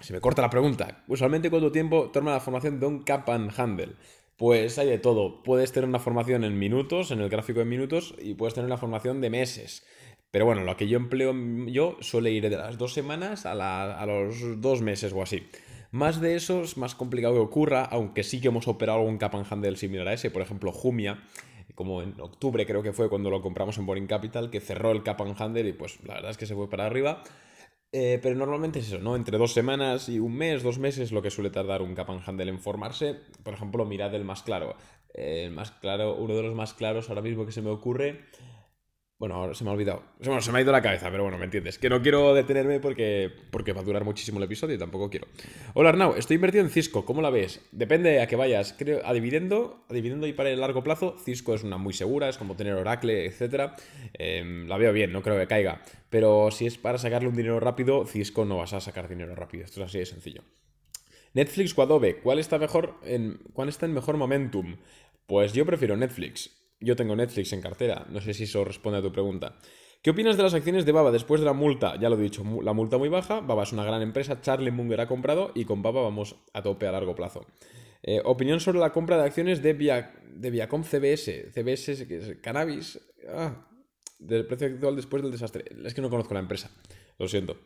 se 0.00 0.12
me 0.12 0.20
corta 0.20 0.42
la 0.42 0.50
pregunta. 0.50 1.04
Usualmente, 1.08 1.50
¿cuánto 1.50 1.72
tiempo 1.72 2.10
toma 2.12 2.32
la 2.32 2.40
formación 2.40 2.80
de 2.80 2.86
un 2.86 3.02
cap 3.02 3.28
and 3.30 3.52
handle? 3.56 3.92
Pues 4.36 4.78
hay 4.78 4.88
de 4.88 4.98
todo. 4.98 5.42
Puedes 5.42 5.72
tener 5.72 5.88
una 5.88 5.98
formación 5.98 6.44
en 6.44 6.58
minutos, 6.58 7.10
en 7.10 7.20
el 7.20 7.28
gráfico 7.28 7.58
de 7.58 7.66
minutos, 7.66 8.14
y 8.18 8.34
puedes 8.34 8.54
tener 8.54 8.66
una 8.66 8.78
formación 8.78 9.20
de 9.20 9.30
meses. 9.30 9.86
Pero 10.30 10.44
bueno, 10.44 10.62
lo 10.64 10.76
que 10.76 10.88
yo 10.88 10.96
empleo 10.96 11.34
yo 11.66 11.96
suele 12.00 12.30
ir 12.30 12.48
de 12.48 12.56
las 12.56 12.78
dos 12.78 12.94
semanas 12.94 13.46
a, 13.46 13.52
a 13.52 14.06
los 14.06 14.60
dos 14.60 14.80
meses 14.80 15.12
o 15.12 15.22
así. 15.22 15.42
Más 15.90 16.20
de 16.20 16.36
eso 16.36 16.62
es 16.62 16.76
más 16.76 16.94
complicado 16.94 17.34
que 17.34 17.40
ocurra, 17.40 17.84
aunque 17.84 18.22
sí 18.22 18.40
que 18.40 18.48
hemos 18.48 18.68
operado 18.68 19.00
algún 19.00 19.18
cap 19.18 19.34
and 19.34 19.46
handle 19.50 19.76
similar 19.76 20.06
a 20.06 20.12
ese, 20.12 20.30
por 20.30 20.40
ejemplo, 20.40 20.70
Jumia, 20.70 21.24
como 21.74 22.02
en 22.02 22.20
octubre 22.20 22.64
creo 22.64 22.82
que 22.82 22.92
fue 22.92 23.08
cuando 23.08 23.30
lo 23.30 23.42
compramos 23.42 23.76
en 23.78 23.86
Boring 23.86 24.06
Capital, 24.06 24.50
que 24.50 24.60
cerró 24.60 24.92
el 24.92 25.02
cap 25.02 25.20
and 25.22 25.34
handle 25.40 25.68
y 25.68 25.72
pues 25.72 25.98
la 26.04 26.14
verdad 26.14 26.30
es 26.30 26.36
que 26.36 26.46
se 26.46 26.54
fue 26.54 26.70
para 26.70 26.86
arriba. 26.86 27.22
Eh, 27.92 28.20
pero 28.22 28.36
normalmente 28.36 28.78
es 28.78 28.88
eso, 28.88 28.98
¿no? 28.98 29.16
Entre 29.16 29.36
dos 29.36 29.52
semanas 29.52 30.08
y 30.08 30.20
un 30.20 30.36
mes, 30.36 30.62
dos 30.62 30.78
meses, 30.78 31.10
lo 31.10 31.22
que 31.22 31.30
suele 31.30 31.50
tardar 31.50 31.82
un 31.82 31.94
cap 31.94 32.08
and 32.10 32.22
handle 32.24 32.48
en 32.48 32.60
formarse. 32.60 33.16
Por 33.42 33.54
ejemplo, 33.54 33.84
mirad 33.84 34.14
el 34.14 34.24
más 34.24 34.42
claro. 34.42 34.76
el 35.14 35.50
más 35.50 35.72
claro, 35.72 36.14
uno 36.16 36.34
de 36.34 36.42
los 36.42 36.54
más 36.54 36.72
claros 36.74 37.08
ahora 37.08 37.22
mismo 37.22 37.46
que 37.46 37.52
se 37.52 37.62
me 37.62 37.70
ocurre. 37.70 38.20
Bueno, 39.20 39.34
ahora 39.34 39.52
se 39.52 39.64
me 39.64 39.70
ha 39.70 39.74
olvidado. 39.74 40.02
Bueno, 40.24 40.40
se 40.40 40.50
me 40.50 40.58
ha 40.58 40.62
ido 40.62 40.72
la 40.72 40.80
cabeza, 40.80 41.10
pero 41.10 41.24
bueno, 41.24 41.36
me 41.36 41.44
entiendes. 41.44 41.76
Que 41.76 41.90
no 41.90 42.00
quiero 42.00 42.32
detenerme 42.32 42.80
porque, 42.80 43.30
porque 43.50 43.74
va 43.74 43.82
a 43.82 43.84
durar 43.84 44.02
muchísimo 44.02 44.38
el 44.38 44.44
episodio 44.44 44.76
y 44.76 44.78
tampoco 44.78 45.10
quiero. 45.10 45.26
Hola 45.74 45.90
Arnau, 45.90 46.14
estoy 46.16 46.36
invertido 46.36 46.64
en 46.64 46.70
Cisco. 46.70 47.04
¿Cómo 47.04 47.20
la 47.20 47.28
ves? 47.28 47.60
Depende 47.70 48.22
a 48.22 48.26
que 48.26 48.36
vayas. 48.36 48.74
Creo, 48.78 49.04
a 49.04 49.12
dividendo, 49.12 49.84
a 49.90 49.92
dividendo 49.92 50.26
y 50.26 50.32
para 50.32 50.48
el 50.48 50.58
largo 50.58 50.82
plazo, 50.82 51.18
Cisco 51.22 51.54
es 51.54 51.62
una 51.64 51.76
muy 51.76 51.92
segura, 51.92 52.30
es 52.30 52.38
como 52.38 52.56
tener 52.56 52.72
Oracle, 52.72 53.26
etc. 53.26 53.72
Em, 54.14 54.66
la 54.66 54.78
veo 54.78 54.90
bien, 54.94 55.12
no 55.12 55.20
creo 55.20 55.38
que 55.38 55.46
caiga. 55.46 55.82
Pero 56.08 56.50
si 56.50 56.64
es 56.64 56.78
para 56.78 56.96
sacarle 56.96 57.28
un 57.28 57.36
dinero 57.36 57.60
rápido, 57.60 58.06
Cisco 58.06 58.46
no 58.46 58.56
vas 58.56 58.72
a 58.72 58.80
sacar 58.80 59.06
dinero 59.06 59.34
rápido. 59.34 59.64
Esto 59.64 59.82
es 59.82 59.88
así 59.88 59.98
de 59.98 60.06
sencillo. 60.06 60.44
Netflix 61.34 61.76
o 61.76 61.82
Adobe, 61.82 62.20
¿cuál 62.22 62.38
está 62.38 62.58
mejor 62.58 62.94
en, 63.04 63.38
cuál 63.52 63.68
está 63.68 63.84
en 63.84 63.92
mejor 63.92 64.16
momentum? 64.16 64.76
Pues 65.26 65.52
yo 65.52 65.66
prefiero 65.66 65.94
Netflix 65.94 66.59
yo 66.80 66.96
tengo 66.96 67.14
Netflix 67.14 67.52
en 67.52 67.60
cartera. 67.60 68.06
No 68.10 68.20
sé 68.20 68.34
si 68.34 68.44
eso 68.44 68.64
responde 68.64 68.98
a 68.98 69.02
tu 69.02 69.12
pregunta. 69.12 69.58
¿Qué 70.02 70.10
opinas 70.10 70.36
de 70.38 70.42
las 70.42 70.54
acciones 70.54 70.86
de 70.86 70.92
Baba 70.92 71.10
después 71.10 71.40
de 71.40 71.46
la 71.46 71.52
multa? 71.52 71.98
Ya 72.00 72.08
lo 72.08 72.18
he 72.18 72.22
dicho, 72.22 72.42
la 72.62 72.72
multa 72.72 72.96
muy 72.96 73.10
baja. 73.10 73.40
Baba 73.40 73.64
es 73.64 73.72
una 73.72 73.84
gran 73.84 74.00
empresa, 74.00 74.40
Charlie 74.40 74.70
Munger 74.70 75.02
ha 75.02 75.06
comprado 75.06 75.52
y 75.54 75.66
con 75.66 75.82
Baba 75.82 76.00
vamos 76.00 76.36
a 76.54 76.62
tope 76.62 76.86
a 76.86 76.92
largo 76.92 77.14
plazo. 77.14 77.44
Eh, 78.02 78.22
opinión 78.24 78.60
sobre 78.60 78.78
la 78.78 78.92
compra 78.92 79.18
de 79.18 79.24
acciones 79.24 79.62
de, 79.62 79.74
de 79.74 80.50
Viacom 80.50 80.84
CBS. 80.84 81.50
CBS, 81.52 81.92
es 81.92 82.36
cannabis. 82.40 82.98
Ah, 83.28 83.66
del 84.18 84.46
precio 84.46 84.68
actual 84.68 84.96
después 84.96 85.22
del 85.22 85.32
desastre. 85.32 85.64
Es 85.84 85.92
que 85.92 86.00
no 86.00 86.08
conozco 86.08 86.32
la 86.32 86.40
empresa. 86.40 86.70
Lo 87.18 87.28
siento. 87.28 87.58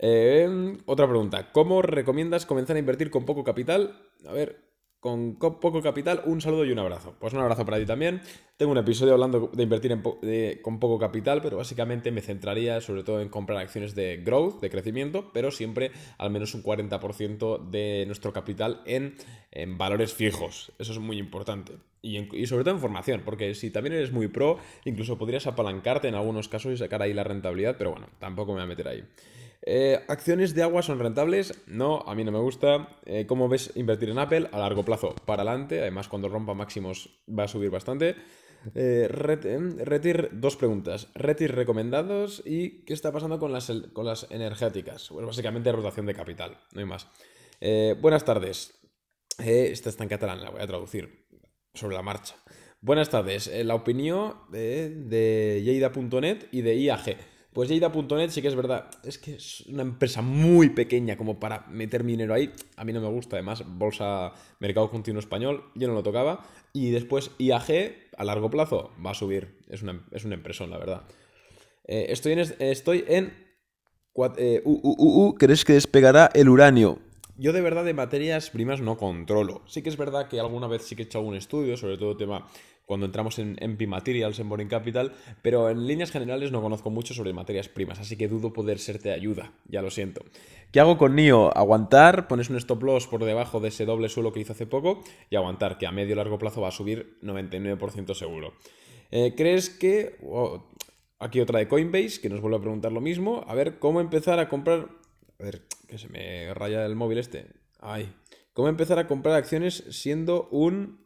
Eh, 0.00 0.78
otra 0.86 1.06
pregunta. 1.06 1.52
¿Cómo 1.52 1.82
recomiendas 1.82 2.46
comenzar 2.46 2.76
a 2.76 2.78
invertir 2.78 3.10
con 3.10 3.26
poco 3.26 3.44
capital? 3.44 4.00
A 4.26 4.32
ver, 4.32 4.65
con 5.00 5.36
poco 5.38 5.82
capital, 5.82 6.22
un 6.24 6.40
saludo 6.40 6.64
y 6.64 6.72
un 6.72 6.78
abrazo. 6.78 7.14
Pues 7.18 7.32
un 7.32 7.40
abrazo 7.40 7.64
para 7.64 7.78
ti 7.78 7.86
también. 7.86 8.20
Tengo 8.56 8.72
un 8.72 8.78
episodio 8.78 9.12
hablando 9.12 9.50
de 9.52 9.62
invertir 9.62 9.96
con 10.62 10.80
poco 10.80 10.98
capital, 10.98 11.42
pero 11.42 11.58
básicamente 11.58 12.10
me 12.10 12.22
centraría 12.22 12.80
sobre 12.80 13.04
todo 13.04 13.20
en 13.20 13.28
comprar 13.28 13.58
acciones 13.58 13.94
de 13.94 14.16
growth, 14.16 14.60
de 14.60 14.70
crecimiento, 14.70 15.30
pero 15.32 15.50
siempre 15.50 15.92
al 16.18 16.30
menos 16.30 16.54
un 16.54 16.62
40% 16.62 17.68
de 17.70 18.04
nuestro 18.06 18.32
capital 18.32 18.82
en, 18.86 19.16
valores 19.76 20.14
fijos. 20.14 20.72
Eso 20.78 20.92
es 20.92 20.98
muy 20.98 21.18
importante. 21.18 21.74
Y, 22.02 22.18
y, 22.34 22.46
sobre 22.46 22.64
todo 22.64 22.74
en 22.74 22.80
formación, 22.80 23.22
porque 23.24 23.54
si 23.54 23.70
también 23.70 23.94
eres 23.94 24.12
muy 24.12 24.28
pro, 24.28 24.58
incluso 24.84 25.18
podrías 25.18 25.46
apalancarte 25.46 26.08
en 26.08 26.14
algunos 26.14 26.48
casos 26.48 26.72
y 26.72 26.76
sacar 26.76 27.02
ahí 27.02 27.12
la 27.12 27.24
rentabilidad, 27.24 27.76
pero 27.76 27.90
bueno, 27.90 28.08
tampoco 28.18 28.52
me 28.52 28.58
voy 28.58 28.64
a 28.64 28.66
meter 28.66 28.88
ahí. 28.88 29.04
Eh, 29.68 30.00
¿Acciones 30.06 30.54
de 30.54 30.62
agua 30.62 30.80
son 30.80 31.00
rentables? 31.00 31.52
No, 31.66 31.98
a 32.06 32.14
mí 32.14 32.22
no 32.22 32.30
me 32.30 32.38
gusta. 32.38 32.88
Eh, 33.04 33.26
¿Cómo 33.26 33.48
ves 33.48 33.72
invertir 33.74 34.10
en 34.10 34.18
Apple? 34.20 34.48
A 34.52 34.58
largo 34.58 34.84
plazo, 34.84 35.12
para 35.26 35.42
adelante. 35.42 35.80
Además, 35.80 36.06
cuando 36.08 36.28
rompa 36.28 36.54
máximos 36.54 37.18
va 37.28 37.44
a 37.44 37.48
subir 37.48 37.70
bastante. 37.70 38.14
Eh, 38.76 39.08
retir, 39.08 40.30
dos 40.32 40.56
preguntas. 40.56 41.08
Retir 41.14 41.52
recomendados 41.52 42.44
y 42.46 42.84
qué 42.84 42.94
está 42.94 43.10
pasando 43.10 43.40
con 43.40 43.52
las, 43.52 43.72
con 43.92 44.06
las 44.06 44.30
energéticas. 44.30 45.08
Pues 45.08 45.26
básicamente 45.26 45.72
rotación 45.72 46.06
de 46.06 46.14
capital, 46.14 46.56
no 46.72 46.80
hay 46.80 46.86
más. 46.86 47.08
buenas 48.00 48.24
tardes. 48.24 48.78
esta 49.38 49.88
está 49.88 50.04
en 50.04 50.08
catalán, 50.08 50.44
la 50.44 50.50
voy 50.50 50.62
a 50.62 50.66
traducir 50.68 51.26
sobre 51.74 51.96
la 51.96 52.02
marcha. 52.02 52.36
Buenas 52.80 53.10
tardes. 53.10 53.50
la 53.64 53.74
opinión 53.74 54.34
de, 54.48 54.90
de 54.90 55.60
y 56.52 56.62
de 56.62 56.76
IAG. 56.76 57.35
Pues 57.56 57.70
Jada.net 57.70 58.28
sí 58.28 58.42
que 58.42 58.48
es 58.48 58.54
verdad, 58.54 58.90
es 59.02 59.16
que 59.16 59.36
es 59.36 59.62
una 59.62 59.80
empresa 59.80 60.20
muy 60.20 60.68
pequeña 60.68 61.16
como 61.16 61.40
para 61.40 61.66
meter 61.68 62.04
mi 62.04 62.12
dinero 62.12 62.34
ahí. 62.34 62.52
A 62.76 62.84
mí 62.84 62.92
no 62.92 63.00
me 63.00 63.08
gusta, 63.08 63.36
además, 63.36 63.64
bolsa, 63.66 64.34
mercado 64.60 64.90
continuo 64.90 65.20
español, 65.20 65.64
yo 65.74 65.88
no 65.88 65.94
lo 65.94 66.02
tocaba. 66.02 66.44
Y 66.74 66.90
después 66.90 67.30
IAG, 67.38 67.94
a 68.18 68.24
largo 68.24 68.50
plazo, 68.50 68.92
va 69.02 69.12
a 69.12 69.14
subir. 69.14 69.56
Es 69.70 69.80
una, 69.80 70.04
es 70.10 70.26
una 70.26 70.34
empresa, 70.34 70.66
la 70.66 70.76
verdad. 70.76 71.04
Eh, 71.86 72.08
estoy 72.10 72.32
en... 72.32 72.40
Estoy 72.58 73.06
en 73.08 73.32
eh, 74.36 74.62
¿Crees 75.38 75.64
que 75.64 75.72
despegará 75.72 76.30
el 76.34 76.50
uranio? 76.50 76.98
Yo 77.38 77.54
de 77.54 77.62
verdad 77.62 77.86
de 77.86 77.94
materias 77.94 78.50
primas 78.50 78.82
no 78.82 78.98
controlo. 78.98 79.62
Sí 79.66 79.80
que 79.80 79.88
es 79.88 79.96
verdad 79.96 80.28
que 80.28 80.40
alguna 80.40 80.66
vez 80.66 80.82
sí 80.82 80.94
que 80.94 81.04
he 81.04 81.06
hecho 81.06 81.20
algún 81.20 81.36
estudio, 81.36 81.78
sobre 81.78 81.96
todo 81.96 82.18
tema 82.18 82.46
cuando 82.86 83.06
entramos 83.06 83.38
en 83.38 83.56
MP 83.60 83.86
Materials, 83.86 84.38
en 84.38 84.48
Boring 84.48 84.68
Capital, 84.68 85.12
pero 85.42 85.68
en 85.68 85.86
líneas 85.86 86.10
generales 86.10 86.52
no 86.52 86.62
conozco 86.62 86.88
mucho 86.88 87.12
sobre 87.12 87.32
materias 87.32 87.68
primas, 87.68 87.98
así 87.98 88.16
que 88.16 88.28
dudo 88.28 88.52
poder 88.52 88.78
serte 88.78 89.10
de 89.10 89.14
ayuda, 89.14 89.52
ya 89.66 89.82
lo 89.82 89.90
siento. 89.90 90.24
¿Qué 90.70 90.80
hago 90.80 90.96
con 90.96 91.16
NIO? 91.16 91.56
Aguantar, 91.56 92.28
pones 92.28 92.48
un 92.48 92.56
stop 92.56 92.82
loss 92.84 93.06
por 93.06 93.24
debajo 93.24 93.60
de 93.60 93.68
ese 93.68 93.84
doble 93.84 94.08
suelo 94.08 94.32
que 94.32 94.40
hizo 94.40 94.52
hace 94.52 94.66
poco 94.66 95.02
y 95.30 95.36
aguantar, 95.36 95.78
que 95.78 95.86
a 95.86 95.92
medio 95.92 96.14
largo 96.14 96.38
plazo 96.38 96.60
va 96.60 96.68
a 96.68 96.72
subir 96.72 97.18
99% 97.22 98.14
seguro. 98.14 98.54
Eh, 99.10 99.34
¿Crees 99.36 99.68
que... 99.68 100.16
aquí 101.18 101.40
otra 101.40 101.58
de 101.58 101.68
Coinbase, 101.68 102.20
que 102.20 102.28
nos 102.28 102.40
vuelve 102.40 102.58
a 102.58 102.60
preguntar 102.60 102.92
lo 102.92 103.00
mismo. 103.00 103.44
A 103.48 103.54
ver, 103.54 103.78
¿cómo 103.78 104.00
empezar 104.00 104.38
a 104.38 104.48
comprar... 104.48 104.88
A 105.38 105.42
ver, 105.42 105.62
que 105.88 105.98
se 105.98 106.08
me 106.08 106.54
raya 106.54 106.86
el 106.86 106.94
móvil 106.94 107.18
este. 107.18 107.46
Ay. 107.80 108.12
¿Cómo 108.52 108.68
empezar 108.68 108.98
a 108.98 109.06
comprar 109.06 109.34
acciones 109.34 109.84
siendo 109.90 110.48
un 110.50 111.05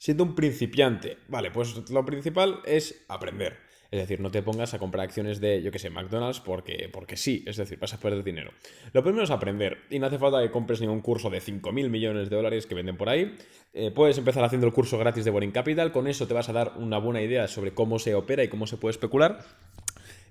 siendo 0.00 0.24
un 0.24 0.34
principiante. 0.34 1.18
Vale, 1.28 1.50
pues 1.50 1.90
lo 1.90 2.04
principal 2.06 2.60
es 2.64 3.04
aprender. 3.08 3.58
Es 3.90 4.00
decir, 4.00 4.20
no 4.20 4.30
te 4.30 4.40
pongas 4.40 4.72
a 4.72 4.78
comprar 4.78 5.04
acciones 5.04 5.40
de, 5.40 5.62
yo 5.62 5.70
que 5.72 5.78
sé, 5.78 5.90
McDonald's 5.90 6.40
porque, 6.40 6.88
porque 6.90 7.16
sí, 7.16 7.44
es 7.46 7.56
decir, 7.56 7.78
vas 7.78 7.92
a 7.92 7.98
perder 7.98 8.24
dinero. 8.24 8.52
Lo 8.92 9.02
primero 9.02 9.24
es 9.24 9.30
aprender 9.30 9.78
y 9.90 9.98
no 9.98 10.06
hace 10.06 10.18
falta 10.18 10.40
que 10.40 10.50
compres 10.50 10.80
ningún 10.80 11.00
curso 11.00 11.28
de 11.28 11.42
5.000 11.42 11.90
millones 11.90 12.30
de 12.30 12.36
dólares 12.36 12.66
que 12.66 12.74
venden 12.74 12.96
por 12.96 13.08
ahí. 13.08 13.36
Eh, 13.74 13.90
puedes 13.90 14.16
empezar 14.16 14.42
haciendo 14.42 14.66
el 14.66 14.72
curso 14.72 14.96
gratis 14.96 15.24
de 15.24 15.32
Boring 15.32 15.50
Capital, 15.50 15.92
con 15.92 16.06
eso 16.06 16.26
te 16.26 16.34
vas 16.34 16.48
a 16.48 16.52
dar 16.52 16.74
una 16.78 16.98
buena 16.98 17.20
idea 17.20 17.46
sobre 17.46 17.74
cómo 17.74 17.98
se 17.98 18.14
opera 18.14 18.42
y 18.42 18.48
cómo 18.48 18.66
se 18.66 18.78
puede 18.78 18.92
especular. 18.92 19.44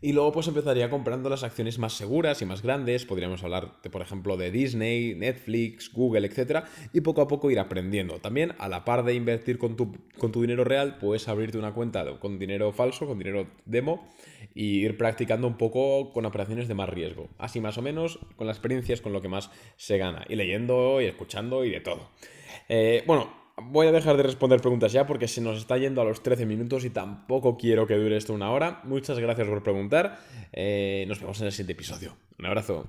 Y 0.02 0.14
luego 0.14 0.32
pues 0.32 0.48
empezaría 0.48 0.90
comprando 0.90 1.30
las 1.30 1.44
acciones 1.44 1.78
más 1.78 1.94
seguras 1.94 2.42
y 2.42 2.46
más 2.46 2.62
grandes. 2.62 3.06
Podríamos 3.06 3.44
hablar, 3.44 3.74
de, 3.84 3.90
por 3.90 4.02
ejemplo, 4.02 4.38
de 4.38 4.50
Disney, 4.50 5.14
Netflix, 5.16 5.92
Google, 5.92 6.26
etc. 6.26 6.64
Y 6.94 7.02
poco 7.02 7.22
a 7.22 7.28
poco 7.28 7.52
ir 7.52 7.60
aprendiendo. 7.60 8.20
También, 8.20 8.54
a 8.60 8.70
la 8.70 8.86
par 8.86 9.04
de 9.04 9.14
invertir 9.14 9.58
con 9.58 9.76
tu, 9.76 9.92
con 10.18 10.32
tu 10.32 10.42
dinero 10.42 10.64
real, 10.64 10.98
puedes 11.00 11.28
abrirte 11.28 11.58
una 11.58 11.74
cuenta 11.74 12.20
con 12.20 12.40
dinero 12.40 12.72
falso, 12.72 13.08
con 13.08 13.18
dinero 13.18 13.48
demo, 13.66 14.08
y 14.56 14.86
ir 14.86 14.98
practicando 14.98 15.48
un 15.48 15.58
poco 15.58 16.14
con 16.14 16.26
operaciones 16.26 16.68
de 16.68 16.76
más 16.76 16.90
riesgo. 16.90 17.28
Así 17.38 17.60
más 17.60 17.78
o 17.78 17.82
menos, 17.82 18.20
con 18.38 18.48
la 18.48 18.54
experiencia 18.54 18.94
es 18.94 19.02
con 19.02 19.12
lo 19.12 19.22
que 19.22 19.28
más 19.28 19.52
se 19.76 19.98
gana. 19.98 20.26
Y 20.30 20.36
leyendo 20.36 21.02
y 21.02 21.06
escuchando 21.06 21.66
y 21.66 21.72
de 21.72 21.82
todo. 21.82 22.10
Eh, 22.70 23.04
bueno, 23.06 23.30
Voy 23.62 23.88
a 23.88 23.92
dejar 23.92 24.18
de 24.18 24.24
responder 24.24 24.62
preguntas 24.62 24.92
ya 24.92 25.06
porque 25.06 25.28
se 25.28 25.42
nos 25.42 25.58
está 25.58 25.78
yendo 25.78 26.02
a 26.02 26.06
los 26.06 26.24
13 26.24 26.46
minutos 26.46 26.86
y 26.86 26.90
tampoco 26.90 27.58
quiero 27.58 27.88
que 27.88 27.96
dure 27.96 28.18
esto 28.18 28.34
una 28.34 28.52
hora. 28.52 28.82
Muchas 28.84 29.20
gracias 29.20 29.48
por 29.48 29.64
preguntar. 29.64 30.20
Eh, 30.52 31.06
nos 31.08 31.20
vemos 31.20 31.40
en 31.42 31.48
el 31.48 31.52
siguiente 31.52 31.74
episodio. 31.74 32.16
Un 32.38 32.46
abrazo. 32.46 32.88